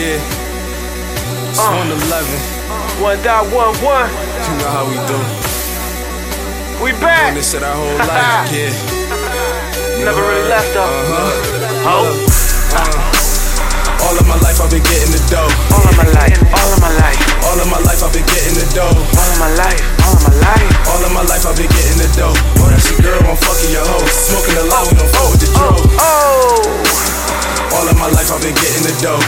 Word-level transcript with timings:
Yeah. 0.00 0.16
It's 1.50 1.58
Uh. 1.60 1.76
on 1.76 1.90
11. 1.92 2.40
One 3.04 3.20
dot 3.22 3.44
one 3.52 3.74
one. 3.84 4.08
You 4.08 4.54
know 4.60 4.70
how 4.72 4.84
we 4.88 4.96
do. 5.08 5.18
We 6.80 6.90
Doing 6.92 7.00
back. 7.04 7.34
this 7.34 7.50
shit 7.52 7.62
our 7.62 7.74
whole 7.76 7.96
life. 8.08 8.48
Yeah. 8.56 8.72
Never 10.04 10.22
really 10.24 10.48
left 10.48 10.72
though. 10.72 10.88
Uh-huh. 10.88 11.92
Oh, 11.92 12.08
Uh, 12.72 14.06
all 14.08 14.16
of 14.16 14.24
my 14.26 14.38
life 14.40 14.56
I've 14.62 14.70
been 14.72 14.80
getting 14.88 15.12
the 15.12 15.20
dough. 15.28 15.50
all 15.76 15.84
of 15.84 15.94
my 16.00 16.08
life, 16.16 16.38
all 16.56 16.70
of 16.72 16.80
my 16.80 16.92
life, 16.96 17.20
All 17.44 17.58
of 17.60 17.68
my 17.68 17.80
life 17.84 18.00
I've 18.00 18.12
been 18.16 18.24
getting 18.24 18.54
the 18.56 18.64
dough. 18.72 18.88
all 18.96 19.28
of 19.28 19.38
my 19.44 19.50
life, 19.60 19.82
all 20.06 20.16
of 20.16 20.22
my 20.24 20.32
life. 20.40 20.72
All 20.88 21.02
of 21.04 21.12
my 21.12 21.24
life 21.28 21.44
I've 21.44 21.56
been 21.60 21.68
getting 21.68 21.98
the 22.00 22.08
dough. 22.16 22.32
Oh, 22.32 22.68
that's 22.72 22.88
your 22.88 23.00
girl, 23.04 23.20
I'm 23.28 23.36
fucking 23.36 23.72
your 23.76 23.84
hoe. 23.84 24.06
Smoking 24.08 24.54
the 24.56 24.64
loud, 24.72 24.86
we 24.88 24.94
don't 24.96 25.12
fuck 25.12 25.28
with 25.36 25.40
the 25.44 25.48
Oh, 25.60 25.76
oh, 26.00 27.76
All 27.76 27.86
of 27.88 27.96
my 28.00 28.08
life 28.16 28.30
I've 28.32 28.40
been 28.40 28.54
getting 28.56 28.84
the 28.88 28.94
dough. 29.04 29.20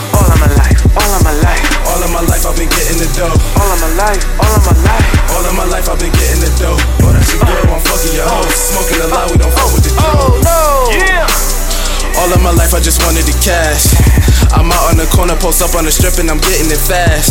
Just 12.82 12.98
wanted 13.06 13.22
the 13.30 13.36
cash. 13.38 13.94
I'm 14.50 14.66
out 14.66 14.90
on 14.90 14.98
the 14.98 15.06
corner, 15.14 15.38
post 15.38 15.62
up 15.62 15.78
on 15.78 15.86
the 15.86 15.94
strip, 15.94 16.18
and 16.18 16.26
I'm 16.26 16.42
getting 16.42 16.66
it 16.66 16.82
fast. 16.82 17.30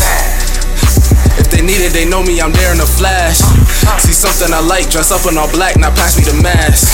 If 1.35 1.51
they 1.51 1.59
need 1.59 1.83
it, 1.83 1.91
they 1.91 2.07
know 2.07 2.23
me, 2.23 2.39
I'm 2.39 2.55
there 2.55 2.71
in 2.71 2.79
a 2.79 2.87
flash. 2.87 3.43
See 3.99 4.15
something 4.15 4.47
I 4.55 4.63
like, 4.63 4.87
dress 4.87 5.11
up 5.11 5.27
in 5.27 5.35
all 5.35 5.51
black, 5.51 5.75
now 5.75 5.91
pass 5.91 6.15
me 6.15 6.23
the 6.23 6.39
mask. 6.39 6.87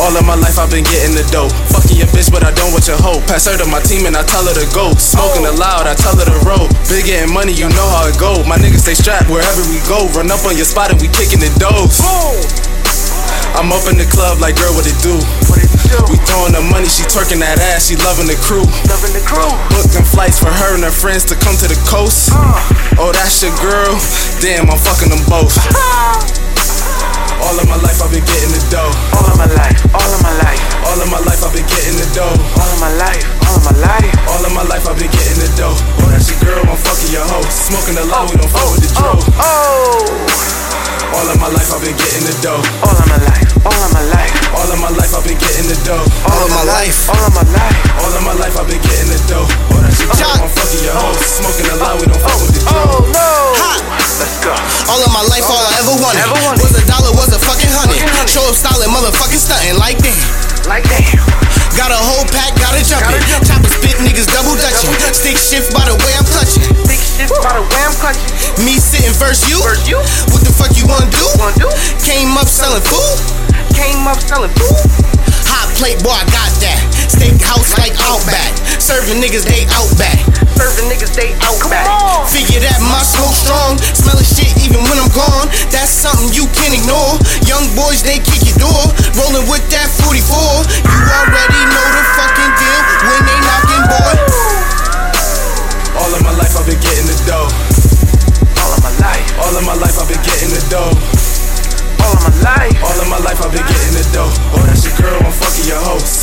All 0.00 0.12
of 0.12 0.24
my 0.28 0.36
life 0.36 0.60
I've 0.60 0.72
been 0.72 0.84
getting 0.84 1.16
the 1.16 1.24
dope. 1.32 1.52
Fucking 1.72 1.96
your 1.96 2.08
bitch, 2.12 2.32
but 2.32 2.44
I 2.44 2.52
don't 2.52 2.72
want 2.72 2.88
your 2.88 3.00
hoe. 3.00 3.20
Pass 3.28 3.48
her 3.48 3.56
to 3.56 3.68
my 3.68 3.80
team 3.80 4.04
and 4.04 4.16
I 4.16 4.24
tell 4.24 4.44
her 4.44 4.56
to 4.56 4.66
go. 4.72 4.92
Smoking 4.96 5.44
the 5.44 5.52
loud, 5.56 5.88
I 5.88 5.96
tell 5.96 6.16
her 6.16 6.28
to 6.28 6.38
roll. 6.44 6.68
Big 6.88 7.08
getting 7.08 7.32
money, 7.32 7.52
you 7.52 7.68
know 7.72 7.88
how 7.92 8.08
it 8.08 8.16
go. 8.20 8.44
My 8.44 8.60
niggas 8.60 8.84
stay 8.84 8.96
strapped 8.96 9.28
wherever 9.32 9.64
we 9.72 9.80
go. 9.88 10.04
Run 10.12 10.28
up 10.28 10.44
on 10.44 10.56
your 10.56 10.68
spot 10.68 10.92
and 10.92 11.00
we 11.00 11.08
kicking 11.08 11.40
the 11.40 11.48
doors. 11.56 11.96
I'm 13.56 13.72
up 13.72 13.88
in 13.88 13.96
the 13.96 14.04
club 14.12 14.38
like, 14.38 14.54
girl, 14.60 14.72
what 14.76 14.84
it 14.84 14.96
do? 15.00 15.16
What 15.48 15.58
did 15.58 15.72
do? 15.88 15.98
We 16.12 16.20
throwing 16.28 16.52
the 16.52 16.60
money, 16.60 16.86
she 16.92 17.08
twerking 17.08 17.40
that 17.40 17.56
ass, 17.72 17.88
she 17.88 17.96
loving 18.04 18.28
the 18.28 18.36
crew. 18.44 18.62
Loving 18.84 19.16
the 19.16 19.24
crew. 19.24 19.48
Booking 19.72 20.04
flights 20.04 20.36
for 20.36 20.52
her 20.52 20.76
and 20.76 20.84
her 20.84 20.92
friends 20.92 21.24
to 21.32 21.34
come 21.40 21.56
to 21.64 21.66
the 21.66 21.78
coast. 21.88 22.30
Uh. 22.36 22.52
Oh, 23.00 23.10
that's 23.16 23.40
your 23.40 23.56
girl? 23.64 23.96
Damn, 24.44 24.68
I'm 24.68 24.76
fucking 24.76 25.08
them 25.08 25.24
both. 25.24 25.56
All 27.46 27.54
of 27.62 27.68
my 27.68 27.78
life 27.78 28.00
I've 28.02 28.10
been 28.10 28.24
getting 28.26 28.52
the 28.52 28.62
dough. 28.72 28.90
All 29.14 29.22
of 29.22 29.36
my 29.38 29.46
life, 29.46 29.78
all 29.94 30.02
of 30.02 30.20
my 30.24 30.34
life, 30.40 30.58
All 30.88 30.98
of 30.98 31.06
my 31.12 31.20
life 31.20 31.44
I've 31.44 31.52
been 31.54 31.68
getting 31.68 31.94
the 31.94 32.08
dough. 32.16 32.32
all 32.32 32.70
of 32.74 32.80
my 32.80 32.90
life, 32.98 33.22
all 33.46 33.54
of 33.54 33.62
my 33.62 33.76
life. 33.76 34.10
All 34.26 34.42
of 34.42 34.52
my 34.56 34.64
life 34.66 34.88
I've 34.88 34.98
been 34.98 35.12
getting 35.12 35.38
the 35.38 35.50
dough. 35.54 35.76
Oh, 36.00 36.08
that's 36.10 36.26
your 36.32 36.40
girl, 36.42 36.64
I'm 36.66 36.74
fucking 36.80 37.12
your 37.12 37.22
hoe. 37.28 37.44
Smoking 37.46 37.94
the 38.00 38.08
loud, 38.08 38.32
we 38.32 38.40
don't 38.40 38.50
fuck 38.50 38.66
oh, 38.66 38.75
my 41.46 41.54
life 41.62 41.70
I've 41.70 41.78
been 41.78 41.94
getting 41.94 42.26
the 42.26 42.34
dough. 42.42 42.58
all 42.82 42.90
of 42.90 43.06
my 43.06 43.18
life, 43.22 43.46
all 43.62 43.70
of 43.78 43.90
my 43.94 44.02
life, 44.10 44.34
All 44.50 44.66
of 44.66 44.78
my 44.82 44.90
life 44.98 45.12
I've 45.14 45.22
been 45.22 45.38
getting 45.38 45.68
the 45.70 45.78
dough. 45.86 46.02
all 46.26 46.40
of 46.42 46.50
my 46.50 46.64
life, 46.66 47.06
all 47.06 47.22
of 47.22 47.32
my 47.38 47.46
life. 47.54 47.78
All 48.02 48.10
of 48.10 48.22
my 48.26 48.34
life 48.34 48.54
I've 48.58 48.66
been 48.66 48.82
getting 48.82 49.10
the 49.14 49.20
dough. 49.30 49.46
Oh, 49.70 49.78
that's 49.78 49.94
your 50.02 50.10
girl, 50.10 50.42
I'm 50.42 50.50
fucking 50.50 50.82
your 50.82 50.96
hoe. 50.98 51.14
Smoking 51.22 51.66
the 51.70 51.76
loud, 51.78 52.02
we 52.02 52.10
don't 52.10 52.18
fuck 52.18 52.34
with 52.42 52.50
the 52.50 52.62
dro. 52.66 52.82
Oh 52.82 52.98
no. 53.14 53.30
Ha! 53.62 53.70
Let's 54.18 54.36
go. 54.42 54.50
All 54.90 54.98
of 55.06 55.12
my 55.14 55.22
life, 55.30 55.46
all 55.46 55.62
I 55.62 55.70
ever 55.86 55.94
wanted, 56.02 56.24
Ever 56.26 56.34
wanted. 56.42 56.62
was 56.66 56.74
a 56.74 56.84
dollar, 56.88 57.14
was 57.14 57.30
a 57.30 57.38
fucking 57.38 57.70
hundred. 57.70 58.00
Show 58.26 58.42
up 58.50 58.56
styling, 58.58 58.90
motherfucking 58.90 59.38
stunting 59.38 59.78
like 59.78 60.02
damn. 60.02 60.18
Like 60.66 60.82
damn. 60.90 61.22
Got 61.78 61.92
a 61.92 62.00
whole 62.00 62.24
pack, 62.32 62.56
gotta 62.58 62.80
jump 62.82 63.04
Gotta 63.06 63.20
it. 63.20 63.28
jump 63.28 63.44
it. 63.44 63.48
Chopper 63.52 63.70
spit, 63.70 63.96
niggas 64.02 64.26
double 64.32 64.56
dutching. 64.58 64.90
Stick 65.14 65.36
shift 65.38 65.70
by 65.76 65.84
the 65.86 65.94
way 66.00 66.12
I'm 66.16 66.24
clutching. 66.26 66.64
Big 66.88 66.96
shit 66.98 67.28
by 67.44 67.52
the 67.52 67.60
way 67.68 67.80
I'm 67.84 67.92
clutching. 68.00 68.24
Me 68.64 68.80
sitting 68.80 69.12
verse 69.20 69.44
you. 69.44 69.60
Verse 69.60 69.84
you. 69.84 70.00
Selling 72.56 72.80
food. 72.88 73.20
Came 73.76 74.08
up 74.08 74.16
selling 74.16 74.48
food. 74.56 74.80
Hot 75.44 75.68
plate, 75.76 76.00
boy, 76.00 76.16
I 76.16 76.24
got 76.32 76.48
that. 76.64 76.80
Steakhouse 77.12 77.76
like 77.76 77.92
Outback. 78.00 78.56
Serving 78.80 79.20
niggas, 79.20 79.44
they 79.44 79.68
Outback. 79.76 80.16
Serving 80.56 80.88
niggas 80.88 81.12
they 81.12 81.36
out 81.44 81.60
Come 81.60 81.76
on. 81.76 82.24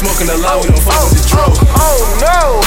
Smoking 0.04 0.28
the 0.28 0.36
loud, 0.36 0.60
we 0.60 0.68
don't 0.68 0.84
fuck 0.84 1.00
with 1.08 1.16
the 1.16 1.24
dro. 1.32 1.48
Oh, 1.48 1.64
oh 1.80 2.04
no. 2.20 2.60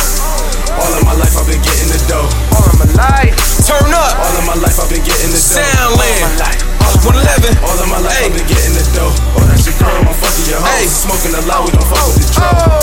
All 0.72 0.88
of 0.88 1.04
my 1.04 1.12
life 1.20 1.36
I've 1.36 1.44
been 1.44 1.60
getting 1.60 1.92
the 1.92 2.00
dough. 2.08 2.24
All 2.56 2.64
of 2.64 2.80
my 2.80 2.88
life, 2.96 3.36
Turn 3.60 3.92
up, 3.92 4.16
All 4.16 4.40
of 4.40 4.44
my 4.48 4.56
life 4.56 4.80
I've 4.80 4.88
been 4.88 5.04
getting 5.04 5.28
the 5.28 5.36
dough. 5.36 5.60
all 5.60 5.76
of 5.76 6.00
my 6.00 6.16
Soundland, 6.16 6.32
life, 6.40 6.64
all 6.80 6.96
of 6.96 7.04
my 7.04 7.36
111. 7.44 7.60
All 7.60 7.76
of 7.76 7.88
my 7.92 8.00
life 8.00 8.16
Hey. 8.16 8.32
I've 8.32 8.40
been 8.40 8.48
getting 8.48 8.72
the 8.72 8.88
dough. 8.96 9.12
Oh, 9.36 9.44
that's 9.52 9.68
your 9.68 9.76
girl, 9.76 10.00
I'm 10.00 10.16
fucking 10.16 10.48
your 10.48 10.64
hoe. 10.64 10.88
Smoking 10.88 11.36
the 11.36 11.44
loud, 11.44 11.68
we 11.68 11.76
don't 11.76 11.84
fuck 11.84 12.08
with 12.08 12.24
the 12.24 12.40
oh. 12.40 12.56
dro. 12.56 12.80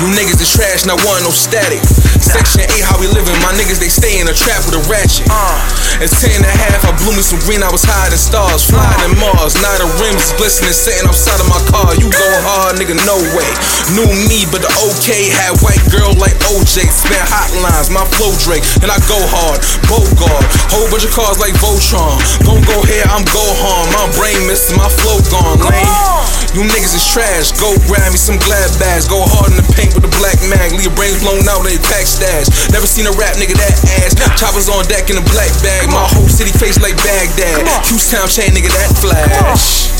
You 0.00 0.16
niggas 0.16 0.40
is 0.40 0.48
trash, 0.56 0.88
not 0.88 0.96
one 1.04 1.20
no 1.20 1.36
static. 1.36 1.84
Section 2.26 2.66
8, 2.66 2.82
how 2.82 2.98
we 2.98 3.06
living? 3.06 3.38
My 3.38 3.54
niggas, 3.54 3.78
they 3.78 3.86
stay 3.86 4.18
in 4.18 4.26
a 4.26 4.34
trap 4.34 4.66
with 4.66 4.74
a 4.74 4.82
ratchet. 4.90 5.30
Uh. 5.30 6.02
At 6.02 6.10
10 6.10 6.42
and 6.42 6.44
a 6.44 6.50
half, 6.50 6.82
I 6.82 6.90
blew 6.98 7.14
me 7.14 7.22
some 7.22 7.38
green, 7.46 7.62
I 7.62 7.70
was 7.70 7.86
higher 7.86 8.10
than 8.10 8.18
stars. 8.18 8.66
Flying 8.66 8.98
in 9.06 9.14
Mars, 9.22 9.54
now 9.62 9.70
the 9.78 9.86
rims 10.02 10.34
glistening, 10.34 10.74
sitting 10.74 11.06
outside 11.06 11.38
of 11.38 11.46
my 11.46 11.62
car. 11.70 11.94
You 11.94 12.10
go 12.10 12.28
hard, 12.42 12.82
nigga, 12.82 12.98
no 13.06 13.14
way. 13.38 13.50
Knew 13.94 14.10
me, 14.26 14.42
but 14.50 14.66
the 14.66 14.72
OK 14.82 15.30
had 15.30 15.54
white 15.62 15.80
girl 15.86 16.10
like 16.18 16.34
OJ. 16.50 16.90
Spent 16.90 17.22
hotlines, 17.30 17.94
my 17.94 18.02
flow 18.18 18.34
Drake, 18.42 18.66
and 18.82 18.90
I 18.90 18.98
go 19.06 19.16
hard. 19.30 19.62
Bogart, 19.86 20.44
whole 20.74 20.90
bunch 20.90 21.06
of 21.06 21.14
cars 21.14 21.38
like 21.38 21.54
Voltron. 21.62 22.18
Gon' 22.42 22.58
go 22.66 22.82
here, 22.90 23.06
I'm 23.06 23.22
go 23.30 23.44
hard. 23.62 23.86
My 23.94 24.10
brain 24.18 24.50
missing, 24.50 24.74
my 24.74 24.90
flow 24.90 25.22
gone, 25.30 25.62
lame. 25.62 26.25
You 26.56 26.64
niggas 26.64 26.96
is 26.96 27.04
trash. 27.04 27.52
Go 27.60 27.68
grab 27.84 28.08
me 28.08 28.16
some 28.16 28.40
glad 28.40 28.72
bags. 28.80 29.04
Go 29.04 29.20
hard 29.28 29.52
in 29.52 29.60
the 29.60 29.68
paint 29.76 29.92
with 29.92 30.08
a 30.08 30.12
black 30.16 30.40
mag. 30.48 30.72
Leave 30.72 30.88
your 30.88 30.96
brains 30.96 31.20
blown 31.20 31.44
out, 31.52 31.60
they 31.68 31.76
pack 31.76 32.08
stash. 32.08 32.48
Never 32.72 32.88
seen 32.88 33.04
a 33.04 33.12
rap 33.12 33.36
nigga 33.36 33.60
that 33.60 33.76
ass. 34.00 34.16
Choppers 34.40 34.72
on 34.72 34.88
deck 34.88 35.12
in 35.12 35.20
a 35.20 35.26
black 35.36 35.52
bag. 35.60 35.92
My 35.92 36.08
whole 36.16 36.32
city 36.32 36.56
face 36.56 36.80
like 36.80 36.96
Baghdad. 37.04 37.60
Q-Town 37.84 38.24
chain 38.32 38.56
nigga 38.56 38.72
that 38.72 38.88
flash. 38.96 39.92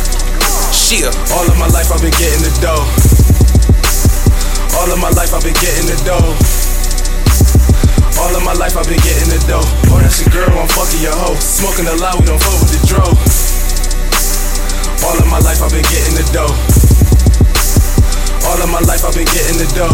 Shit. 0.73 1.13
All 1.37 1.45
of 1.45 1.61
my 1.61 1.69
life 1.69 1.93
I've 1.93 2.01
been 2.01 2.17
getting 2.17 2.41
the 2.41 2.53
dough. 2.65 2.89
All 4.81 4.89
of 4.89 4.97
my 4.97 5.13
life 5.13 5.37
I've 5.37 5.45
been 5.45 5.61
getting 5.61 5.93
the 5.93 5.99
dough. 6.09 6.33
All 8.17 8.33
of 8.33 8.41
my 8.49 8.57
life 8.57 8.81
I've 8.81 8.89
been 8.89 9.05
getting 9.05 9.26
dough. 19.77 19.93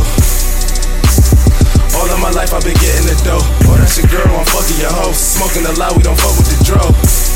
All 1.98 2.06
of 2.06 2.20
my 2.22 2.30
life 2.30 2.54
I've 2.54 2.62
been 2.62 2.78
getting 2.78 3.06
the 3.06 3.20
dough. 3.24 3.42
Oh, 3.66 3.76
that's 3.76 3.98
your 3.98 4.06
girl, 4.06 4.30
I'm 4.38 4.46
fucking 4.46 4.78
your 4.78 4.92
hoe. 4.92 5.12
Smoking 5.12 5.64
the 5.64 5.74
loud, 5.78 5.96
we 5.96 6.02
don't 6.04 6.18
fuck 6.18 6.38
with 6.38 6.54
the 6.54 6.64
dro. 6.64 7.31